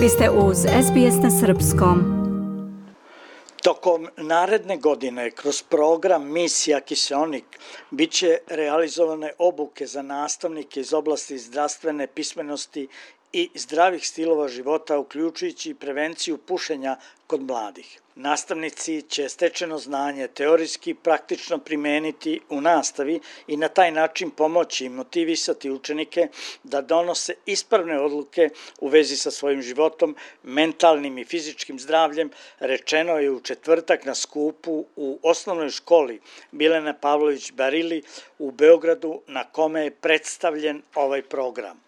Vi 0.00 0.08
ste 0.08 0.30
uz 0.30 0.58
SBS 0.58 1.22
na 1.22 1.30
Srpskom. 1.30 1.98
Tokom 3.62 4.08
naredne 4.16 4.76
godine 4.76 5.30
kroz 5.30 5.62
program 5.62 6.32
Misija 6.32 6.80
Kiseonik 6.80 7.44
biće 7.90 8.38
realizovane 8.46 9.32
obuke 9.38 9.86
za 9.86 10.02
nastavnike 10.02 10.80
iz 10.80 10.92
oblasti 10.92 11.38
zdravstvene 11.38 12.06
pismenosti 12.06 12.88
i 13.32 13.48
zdravih 13.54 14.08
stilova 14.08 14.48
života, 14.48 14.98
uključujući 14.98 15.74
prevenciju 15.74 16.38
pušenja 16.38 16.96
kod 17.26 17.42
mladih. 17.42 18.00
Nastavnici 18.14 19.02
će 19.02 19.28
stečeno 19.28 19.78
znanje 19.78 20.28
teorijski 20.28 20.94
praktično 20.94 21.58
primeniti 21.58 22.40
u 22.48 22.60
nastavi 22.60 23.20
i 23.46 23.56
na 23.56 23.68
taj 23.68 23.90
način 23.90 24.30
pomoći 24.30 24.84
i 24.84 24.88
motivisati 24.88 25.70
učenike 25.70 26.28
da 26.62 26.80
donose 26.80 27.34
ispravne 27.46 28.00
odluke 28.00 28.48
u 28.80 28.88
vezi 28.88 29.16
sa 29.16 29.30
svojim 29.30 29.62
životom, 29.62 30.16
mentalnim 30.42 31.18
i 31.18 31.24
fizičkim 31.24 31.80
zdravljem, 31.80 32.30
rečeno 32.58 33.18
je 33.18 33.30
u 33.30 33.40
četvrtak 33.40 34.04
na 34.04 34.14
skupu 34.14 34.84
u 34.96 35.18
osnovnoj 35.22 35.70
školi 35.70 36.20
Bilena 36.50 36.94
Pavlović 36.94 37.52
Barili 37.52 38.02
u 38.38 38.50
Beogradu 38.50 39.20
na 39.26 39.44
kome 39.44 39.84
je 39.84 39.90
predstavljen 39.90 40.82
ovaj 40.94 41.22
program. 41.22 41.80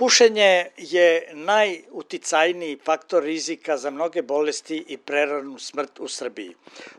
Pušenje 0.00 0.66
je 0.76 1.30
najuticajniji 1.32 2.78
faktor 2.84 3.22
rizika 3.22 3.76
za 3.76 3.90
mnoge 3.90 4.22
bolesti 4.22 4.84
i 4.88 4.96
preranu 4.96 5.58
smrt 5.58 6.00
u 6.00 6.08
Srbiji. 6.08 6.54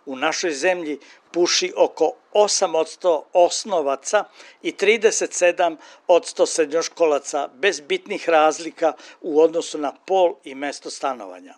U 0.05 0.15
našoj 0.15 0.51
zemlji 0.51 0.99
puši 1.31 1.73
oko 1.77 2.11
8% 2.33 3.21
osnovaca 3.33 4.23
i 4.61 4.71
37% 4.71 6.45
srednjoškolaca 6.45 7.49
bez 7.53 7.81
bitnih 7.81 8.29
razlika 8.29 8.93
u 9.21 9.41
odnosu 9.41 9.77
na 9.77 9.93
pol 10.05 10.35
i 10.43 10.55
mesto 10.55 10.89
stanovanja. 10.89 11.55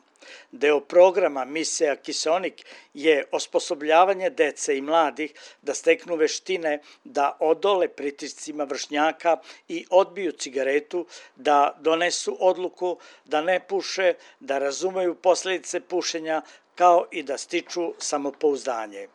Deo 0.52 0.80
programa 0.80 1.46
Misija 1.46 1.96
Kiseonik 1.96 2.66
je 2.94 3.26
osposobljavanje 3.32 4.30
dece 4.30 4.78
i 4.78 4.82
mladih 4.82 5.34
da 5.62 5.74
steknu 5.74 6.16
veštine 6.16 6.80
da 7.04 7.38
odole 7.40 7.88
pritiscima 7.88 8.64
vršnjaka 8.64 9.38
i 9.68 9.86
odbiju 9.90 10.32
cigaretu, 10.32 11.06
da 11.36 11.78
donesu 11.80 12.38
odluku 12.40 12.98
da 13.26 13.42
ne 13.42 13.60
puše, 13.68 14.14
da 14.40 14.60
razumeju 14.60 15.16
posledice 15.16 15.80
pušenja, 15.80 16.42
kao 16.76 17.06
i 17.12 17.24
da 17.24 17.38
stiču 17.38 17.94
samopouzdanje. 17.98 19.08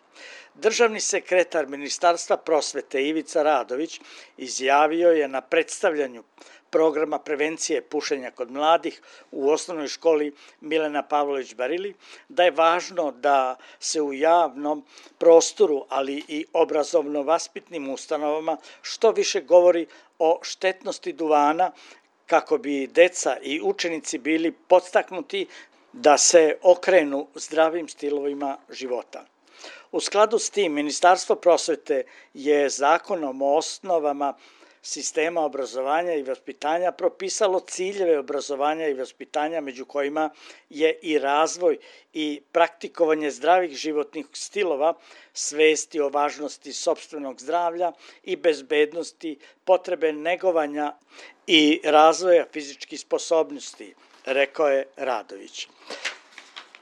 Državni 0.54 1.00
sekretar 1.00 1.66
Ministarstva 1.66 2.36
prosvete 2.36 3.02
Ivica 3.02 3.42
Radović 3.42 4.00
izjavio 4.36 5.10
je 5.10 5.28
na 5.28 5.40
predstavljanju 5.40 6.24
programa 6.70 7.18
prevencije 7.18 7.82
pušenja 7.82 8.30
kod 8.30 8.50
mladih 8.50 9.02
u 9.30 9.50
osnovnoj 9.50 9.88
školi 9.88 10.34
Milena 10.60 11.02
Pavlović 11.02 11.54
Barili, 11.54 11.94
da 12.28 12.44
je 12.44 12.50
važno 12.50 13.10
da 13.12 13.56
se 13.80 14.02
u 14.02 14.12
javnom 14.12 14.84
prostoru, 15.18 15.84
ali 15.88 16.24
i 16.28 16.46
obrazovno-vaspitnim 16.52 17.90
ustanovama 17.92 18.56
što 18.82 19.10
više 19.10 19.40
govori 19.40 19.86
o 20.18 20.38
štetnosti 20.42 21.12
duvana 21.12 21.70
kako 22.26 22.58
bi 22.58 22.86
deca 22.86 23.36
i 23.42 23.60
učenici 23.62 24.18
bili 24.18 24.52
podstaknuti 24.52 25.46
da 25.92 26.18
se 26.18 26.58
okrenu 26.62 27.26
zdravim 27.34 27.88
stilovima 27.88 28.56
života. 28.70 29.24
U 29.92 30.00
skladu 30.00 30.38
s 30.38 30.50
tim, 30.50 30.72
Ministarstvo 30.72 31.36
prosvete 31.36 32.02
je 32.34 32.68
zakonom 32.68 33.42
o 33.42 33.56
osnovama 33.56 34.34
sistema 34.82 35.40
obrazovanja 35.40 36.14
i 36.14 36.22
vaspitanja 36.22 36.92
propisalo 36.92 37.60
ciljeve 37.60 38.18
obrazovanja 38.18 38.88
i 38.88 38.94
vaspitanja 38.94 39.60
među 39.60 39.84
kojima 39.84 40.30
je 40.70 40.98
i 41.02 41.18
razvoj 41.18 41.78
i 42.12 42.40
praktikovanje 42.52 43.30
zdravih 43.30 43.76
životnih 43.76 44.26
stilova, 44.32 44.94
svesti 45.32 46.00
o 46.00 46.08
važnosti 46.08 46.72
sobstvenog 46.72 47.40
zdravlja 47.40 47.92
i 48.22 48.36
bezbednosti, 48.36 49.38
potrebe 49.64 50.12
negovanja 50.12 50.94
i 51.46 51.80
razvoja 51.84 52.46
fizičkih 52.52 53.00
sposobnosti, 53.00 53.94
rekao 54.24 54.68
je 54.68 54.86
Radović. 54.96 55.68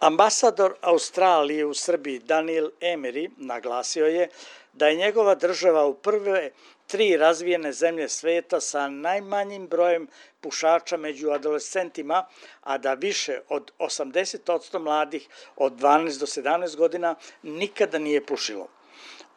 Ambasador 0.01 0.75
Australije 0.81 1.67
u 1.67 1.75
Srbiji 1.75 2.19
Daniel 2.19 2.71
Emery 2.81 3.31
naglasio 3.37 4.07
je 4.07 4.29
da 4.73 4.89
je 4.89 4.97
njegova 4.97 5.35
država 5.35 5.87
u 5.87 5.95
prve 5.95 6.51
tri 6.87 7.17
razvijene 7.17 7.73
zemlje 7.73 8.09
sveta 8.09 8.61
sa 8.61 8.89
najmanjim 8.89 9.67
brojem 9.67 10.09
pušača 10.41 10.97
među 10.97 11.31
adolescentima, 11.31 12.27
a 12.63 12.79
da 12.79 12.95
više 12.95 13.41
od 13.49 13.73
80% 13.79 14.79
mladih 14.79 15.29
od 15.57 15.73
12 15.73 16.19
do 16.21 16.27
17 16.27 16.77
godina 16.77 17.15
nikada 17.43 17.99
nije 17.99 18.27
pušilo. 18.27 18.69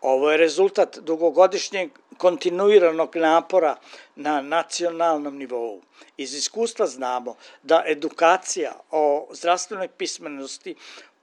Ovo 0.01 0.31
je 0.31 0.37
rezultat 0.37 0.97
dugogodišnjeg 0.97 1.89
kontinuiranog 2.17 3.15
napora 3.15 3.75
na 4.15 4.41
nacionalnom 4.41 5.37
nivou. 5.37 5.81
Iz 6.17 6.33
iskustva 6.33 6.87
znamo 6.87 7.35
da 7.63 7.83
edukacija 7.87 8.73
o 8.91 9.27
zdravstvenoj 9.31 9.87
pismenosti 9.87 10.75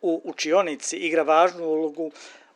u 0.03 0.21
učionici 0.25 0.97
igra 0.97 1.23
važnu 1.23 1.65
ulogu 1.65 2.11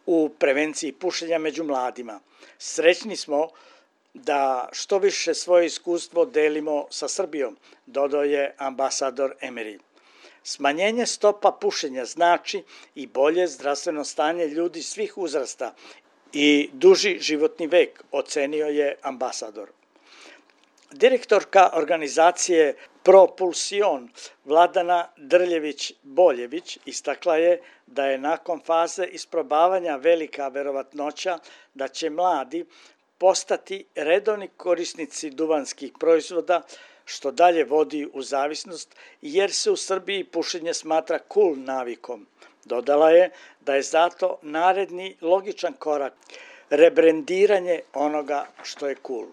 u 0.07 0.29
prevenciji 0.39 0.93
pušenja 0.93 1.39
među 1.39 1.65
mladima. 1.65 2.21
Srećni 2.59 3.17
smo 3.17 3.49
da 4.15 4.69
što 4.73 4.99
više 4.99 5.35
svoje 5.35 5.67
iskustvo 5.67 6.25
delimo 6.25 6.87
sa 6.91 7.09
Srbijom, 7.09 7.57
dodao 7.87 8.25
je 8.25 8.55
ambasador 8.59 9.35
Emery. 9.43 9.79
Smanjenje 10.43 11.07
stopa 11.07 11.59
pušenja 11.61 12.05
znači 12.05 12.63
i 12.95 13.07
bolje 13.07 13.47
zdravstveno 13.47 14.05
stanje 14.05 14.47
ljudi 14.47 14.83
svih 14.83 15.19
uzrasta 15.19 15.75
i 16.33 16.71
duži 16.73 17.19
životni 17.21 17.67
vek, 17.67 18.03
ocenio 18.13 18.67
je 18.67 18.97
ambasador. 19.03 19.69
Direktorka 20.91 21.71
organizacije 21.75 22.75
Propulsion 23.03 24.09
Vladana 24.45 25.09
Drljević-Boljević 25.17 26.79
istakla 26.85 27.37
je 27.37 27.61
da 27.87 28.07
je 28.07 28.19
nakon 28.19 28.61
faze 28.67 29.07
isprobavanja 29.07 29.97
velika 29.97 30.49
verovatnoća 30.49 31.39
da 31.75 31.89
će 31.89 32.11
mladi 32.11 32.65
postati 33.19 33.85
redovni 33.95 34.49
korisnici 34.57 35.31
duvanskih 35.31 35.93
proizvoda, 36.01 36.63
što 37.05 37.31
dalje 37.31 37.65
vodi 37.65 38.09
u 38.13 38.23
zavisnost, 38.23 38.97
jer 39.23 39.53
se 39.53 39.71
u 39.71 39.77
Srbiji 39.77 40.25
pušenje 40.25 40.75
smatra 40.75 41.19
cool 41.33 41.55
navikom. 41.57 42.27
Dodala 42.65 43.11
je 43.11 43.31
da 43.61 43.75
je 43.75 43.83
zato 43.83 44.39
naredni 44.43 45.17
logičan 45.21 45.73
korak 45.73 46.13
rebrendiranje 46.71 47.81
onoga 47.95 48.47
što 48.63 48.89
je 48.89 48.97
cool. 49.07 49.27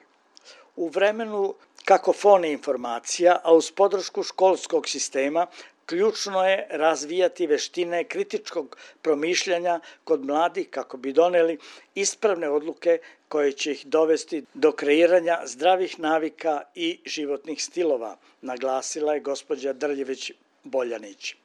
U 0.76 0.88
vremenu 0.88 1.54
kakofone 1.86 2.52
informacija, 2.52 3.40
a 3.44 3.54
uz 3.54 3.72
podršku 3.72 4.24
školskog 4.24 4.88
sistema, 4.88 5.48
ključno 5.86 6.44
je 6.50 6.68
razvijati 6.70 7.48
veštine 7.48 8.04
kritičkog 8.04 8.78
promišljanja 9.02 9.80
kod 10.04 10.26
mladih 10.26 10.70
kako 10.70 10.98
bi 10.98 11.14
doneli 11.14 11.58
ispravne 11.96 12.50
odluke 12.50 13.00
koje 13.28 13.52
će 13.52 13.72
ih 13.72 13.86
dovesti 13.86 14.44
do 14.54 14.72
kreiranja 14.72 15.40
zdravih 15.46 16.00
navika 16.00 16.62
i 16.76 17.00
životnih 17.06 17.64
stilova, 17.64 18.18
naglasila 18.42 19.14
je 19.14 19.20
gospođa 19.20 19.74
Drljević 19.74 20.32
Boljanić. 20.70 21.36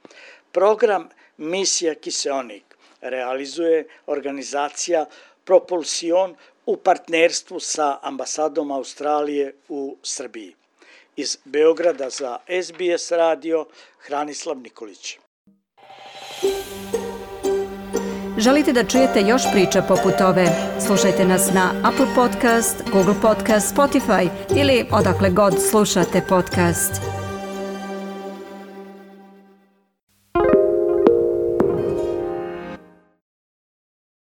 Program 0.53 1.09
Misija 1.37 1.95
Kiseonik 1.95 2.65
realizuje 3.01 3.87
organizacija 4.07 5.07
Propulsion 5.45 6.37
u 6.67 6.77
partnerstvu 6.77 7.61
sa 7.61 7.99
ambasadom 8.03 8.71
Australije 8.71 9.55
u 9.69 9.97
Srbiji. 10.03 10.55
Iz 11.17 11.39
Beograda 11.45 12.11
za 12.11 12.39
SBS 12.63 13.11
radio 13.11 13.67
Hranislav 13.99 14.59
Nikolić. 14.59 15.19
Želite 18.39 18.73
da 18.73 18.85
čujete 18.85 19.21
još 19.21 19.43
priča 19.53 19.83
poput 19.83 20.21
ove? 20.21 20.47
Slušajte 20.87 21.25
nas 21.25 21.51
na 21.55 21.71
Apple 21.85 22.07
Podcast, 22.15 22.83
Google 22.93 23.15
Podcast, 23.23 23.77
Spotify 23.77 24.29
ili 24.57 24.87
odakle 24.93 25.31
god 25.31 25.55
slušate 25.71 26.23
podcast. 26.29 27.22